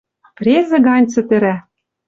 [0.37, 1.55] Презӹ гань цӹтӹрӓ.